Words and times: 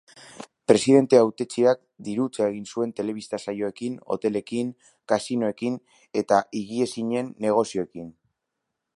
Presidente 0.69 1.17
hautetsiak 1.23 1.81
dirutza 2.05 2.45
egin 2.53 2.63
zuen 2.75 2.93
telebista-saioekin, 2.99 3.99
hotelekin, 4.15 4.71
kasinoekin 5.13 5.75
eta 6.23 6.41
higiezinen 6.61 7.31
negozioekin. 7.49 8.09